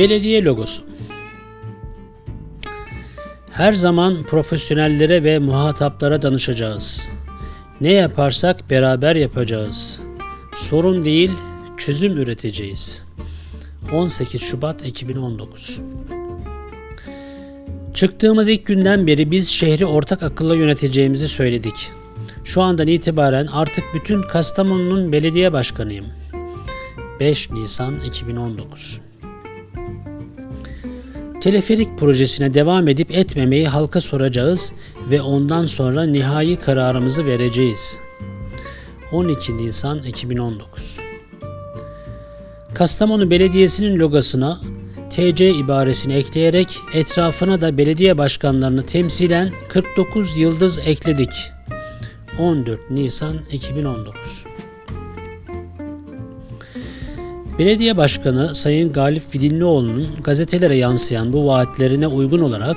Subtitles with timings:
[0.00, 0.82] Belediye logosu.
[3.52, 7.08] Her zaman profesyonellere ve muhataplara danışacağız.
[7.80, 10.00] Ne yaparsak beraber yapacağız.
[10.54, 11.30] Sorun değil,
[11.76, 13.02] çözüm üreteceğiz.
[13.92, 15.80] 18 Şubat 2019
[17.94, 21.90] Çıktığımız ilk günden beri biz şehri ortak akılla yöneteceğimizi söyledik.
[22.44, 26.06] Şu andan itibaren artık bütün Kastamonu'nun belediye başkanıyım.
[27.20, 29.09] 5 Nisan 2019
[31.40, 34.72] Teleferik projesine devam edip etmemeyi halka soracağız
[35.10, 38.00] ve ondan sonra nihai kararımızı vereceğiz.
[39.12, 40.98] 12 Nisan 2019
[42.74, 44.60] Kastamonu Belediyesi'nin logosuna
[45.10, 51.52] TC ibaresini ekleyerek etrafına da belediye başkanlarını temsilen 49 yıldız ekledik.
[52.38, 54.49] 14 Nisan 2019
[57.60, 62.76] Belediye Başkanı Sayın Galip Vidinlioğlu'nun gazetelere yansıyan bu vaatlerine uygun olarak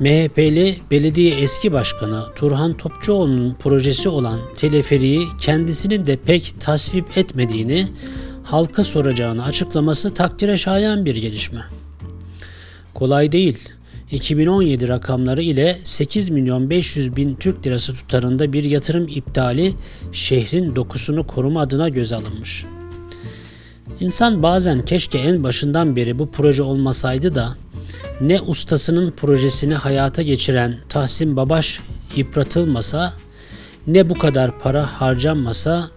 [0.00, 7.86] MHP'li Belediye Eski Başkanı Turhan Topçuoğlu'nun projesi olan teleferiği kendisinin de pek tasvip etmediğini,
[8.44, 11.60] halka soracağını açıklaması takdire şayan bir gelişme.
[12.94, 13.58] Kolay değil.
[14.10, 19.72] 2017 rakamları ile 8 milyon 500 bin Türk lirası tutarında bir yatırım iptali
[20.12, 22.64] şehrin dokusunu koruma adına göze alınmış.
[24.00, 27.56] İnsan bazen keşke en başından beri bu proje olmasaydı da
[28.20, 31.80] ne ustasının projesini hayata geçiren Tahsin Babaş
[32.16, 33.12] yıpratılmasa,
[33.86, 35.90] ne bu kadar para harcanmasa,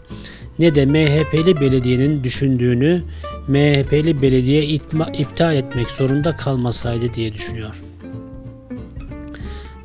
[0.60, 3.04] ne de MHP'li belediyenin düşündüğünü
[3.48, 4.66] MHP'li belediye
[5.14, 7.84] iptal etmek zorunda kalmasaydı diye düşünüyor.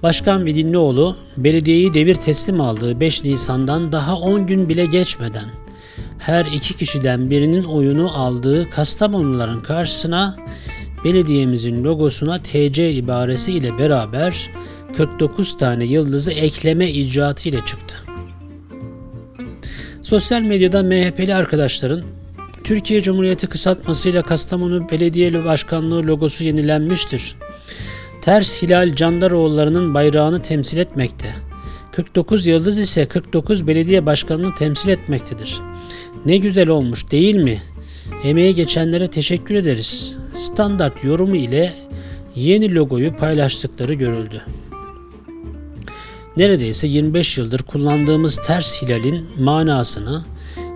[0.03, 5.45] Başkan Vidinlioğlu belediyeyi devir teslim aldığı 5 Nisan'dan daha 10 gün bile geçmeden
[6.27, 10.37] her iki kişiden birinin oyunu aldığı Kastamonuların karşısına
[11.05, 14.51] belediyemizin logosuna TC ibaresi ile beraber
[14.97, 17.97] 49 tane yıldızı ekleme icraatı ile çıktı.
[20.03, 22.03] Sosyal medyada MHP'li arkadaşların
[22.65, 27.37] Türkiye Cumhuriyeti kısaltmasıyla Kastamonu Belediye Başkanlığı logosu yenilenmiştir.
[28.21, 31.29] Ters Hilal Candaroğulları'nın bayrağını temsil etmekte.
[31.97, 35.61] 49 yıldız ise 49 belediye başkanını temsil etmektedir.
[36.27, 37.63] Ne güzel olmuş değil mi?
[38.25, 40.17] Emeği geçenlere teşekkür ederiz.
[40.33, 41.75] Standart yorumu ile
[42.35, 44.43] yeni logoyu paylaştıkları görüldü.
[46.37, 50.25] Neredeyse 25 yıldır kullandığımız ters hilalin manasını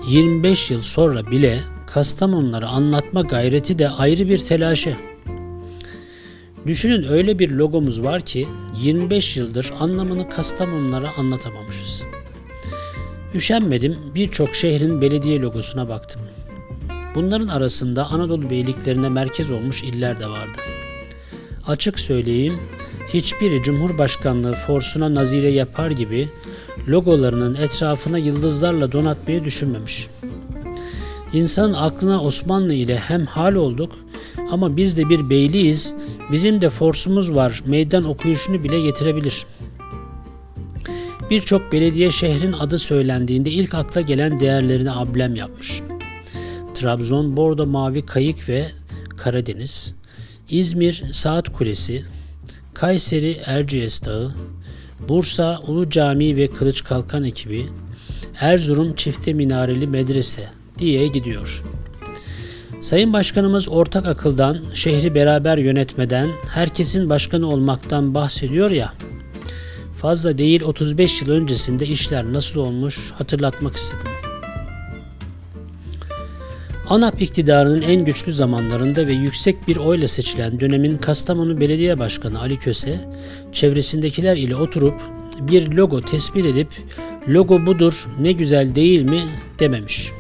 [0.09, 4.97] 25 yıl sonra bile Kastamonulara anlatma gayreti de ayrı bir telaşı.
[6.67, 8.49] Düşünün öyle bir logomuz var ki
[8.83, 12.05] 25 yıldır anlamını Kastamonulara anlatamamışız.
[13.35, 16.21] Üşenmedim birçok şehrin belediye logosuna baktım.
[17.15, 20.59] Bunların arasında Anadolu beyliklerine merkez olmuş iller de vardı.
[21.67, 22.59] Açık söyleyeyim,
[23.15, 26.29] hiçbiri Cumhurbaşkanlığı forsuna nazire yapar gibi
[26.89, 30.07] logolarının etrafına yıldızlarla donatmayı düşünmemiş.
[31.33, 33.93] İnsanın aklına Osmanlı ile hem hal olduk
[34.51, 35.95] ama biz de bir beyliyiz,
[36.33, 39.47] bizim de forsumuz var meydan okuyuşunu bile getirebilir.''
[41.31, 45.83] Birçok belediye şehrin adı söylendiğinde ilk akla gelen değerlerini ablem yapmış.
[46.75, 48.67] Trabzon, Bordo Mavi Kayık ve
[49.17, 49.95] Karadeniz,
[50.49, 52.03] İzmir Saat Kulesi,
[52.75, 54.35] Kayseri Erciyes Dağı,
[55.09, 57.67] Bursa Ulu Cami ve Kılıç Kalkan ekibi,
[58.41, 60.49] Erzurum Çifte Minareli Medrese
[60.79, 61.63] diye gidiyor.
[62.81, 68.93] Sayın Başkanımız ortak akıldan, şehri beraber yönetmeden, herkesin başkanı olmaktan bahsediyor ya,
[69.97, 74.07] Fazla değil 35 yıl öncesinde işler nasıl olmuş hatırlatmak istedim.
[76.89, 82.57] ANAP iktidarının en güçlü zamanlarında ve yüksek bir oyla seçilen dönemin Kastamonu Belediye Başkanı Ali
[82.57, 83.01] Köse,
[83.53, 85.01] çevresindekiler ile oturup
[85.41, 86.69] bir logo tespit edip
[87.29, 89.23] logo budur ne güzel değil mi
[89.59, 90.20] dememiş.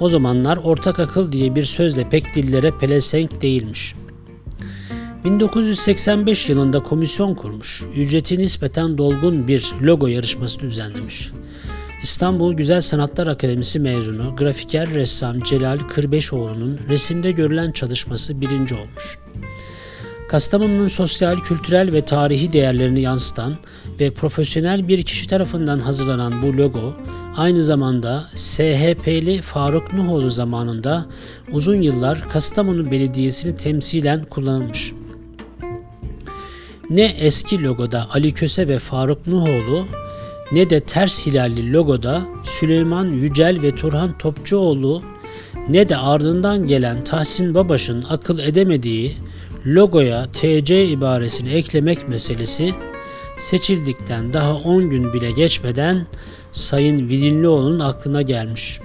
[0.00, 4.04] O zamanlar ortak akıl diye bir sözle pek dillere pelesenk değilmiş.''
[5.24, 11.30] 1985 yılında komisyon kurmuş, ücreti nispeten dolgun bir logo yarışması düzenlemiş.
[12.02, 19.18] İstanbul Güzel Sanatlar Akademisi mezunu grafiker ressam Celal Kırbeşoğlu'nun resimde görülen çalışması birinci olmuş.
[20.28, 23.54] Kastamonu'nun sosyal, kültürel ve tarihi değerlerini yansıtan
[24.00, 26.94] ve profesyonel bir kişi tarafından hazırlanan bu logo,
[27.36, 31.06] aynı zamanda SHP'li Faruk Nuhoğlu zamanında
[31.52, 34.92] uzun yıllar Kastamonu Belediyesi'ni temsilen kullanılmış.
[36.90, 39.86] Ne eski logoda Ali Köse ve Faruk Nuhoğlu
[40.52, 45.02] ne de ters hilalli logoda Süleyman Yücel ve Turhan Topçuoğlu
[45.68, 49.16] ne de ardından gelen Tahsin Babaş'ın akıl edemediği
[49.66, 52.74] logoya TC ibaresini eklemek meselesi
[53.36, 56.06] seçildikten daha 10 gün bile geçmeden
[56.52, 58.80] Sayın Vidinlioğlu'nun aklına gelmiş.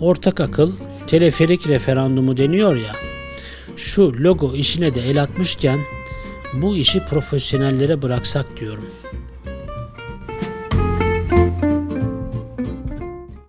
[0.00, 0.72] Ortak akıl
[1.06, 2.92] teleferik referandumu deniyor ya.
[3.76, 5.80] Şu logo işine de el atmışken
[6.52, 8.86] bu işi profesyonellere bıraksak diyorum.